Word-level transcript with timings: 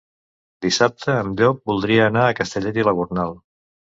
Dissabte 0.65 1.17
en 1.25 1.29
Llop 1.41 1.59
voldria 1.71 2.09
anar 2.13 2.25
a 2.29 2.33
Castellet 2.39 2.79
i 2.83 2.87
la 2.89 2.95
Gornal. 3.01 3.37